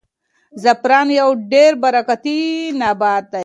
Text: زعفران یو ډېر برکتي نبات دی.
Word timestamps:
زعفران 0.61 1.07
یو 1.19 1.29
ډېر 1.51 1.71
برکتي 1.83 2.39
نبات 2.79 3.23
دی. 3.31 3.39